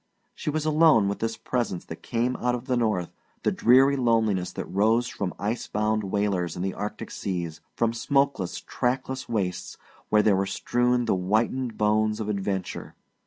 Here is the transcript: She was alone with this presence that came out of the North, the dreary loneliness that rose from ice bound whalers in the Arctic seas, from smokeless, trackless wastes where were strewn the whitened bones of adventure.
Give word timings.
She 0.33 0.49
was 0.49 0.65
alone 0.65 1.07
with 1.07 1.19
this 1.19 1.37
presence 1.37 1.85
that 1.85 2.01
came 2.01 2.35
out 2.37 2.55
of 2.55 2.65
the 2.65 2.75
North, 2.75 3.11
the 3.43 3.51
dreary 3.51 3.95
loneliness 3.95 4.51
that 4.53 4.65
rose 4.65 5.07
from 5.07 5.31
ice 5.37 5.67
bound 5.67 6.05
whalers 6.05 6.55
in 6.55 6.63
the 6.63 6.73
Arctic 6.73 7.11
seas, 7.11 7.61
from 7.75 7.93
smokeless, 7.93 8.61
trackless 8.61 9.29
wastes 9.29 9.77
where 10.09 10.23
were 10.35 10.47
strewn 10.47 11.05
the 11.05 11.13
whitened 11.13 11.77
bones 11.77 12.19
of 12.19 12.29
adventure. 12.29 12.95